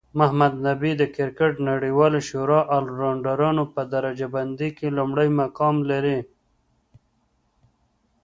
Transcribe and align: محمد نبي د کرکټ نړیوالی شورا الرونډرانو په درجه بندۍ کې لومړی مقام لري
محمد 0.19 0.53
نبي 0.67 0.91
د 0.97 1.03
کرکټ 1.15 1.53
نړیوالی 1.69 2.21
شورا 2.29 2.59
الرونډرانو 2.77 3.63
په 3.73 3.81
درجه 3.93 4.27
بندۍ 4.33 4.69
کې 4.77 4.87
لومړی 4.97 5.29
مقام 5.41 5.75
لري 5.89 6.19